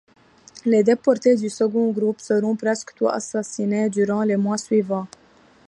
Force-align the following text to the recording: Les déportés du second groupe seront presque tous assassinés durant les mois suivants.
Les 0.65 0.81
déportés 0.83 1.35
du 1.35 1.47
second 1.51 1.91
groupe 1.91 2.19
seront 2.21 2.55
presque 2.55 2.95
tous 2.95 3.07
assassinés 3.07 3.87
durant 3.87 4.23
les 4.23 4.35
mois 4.35 4.57
suivants. 4.57 5.07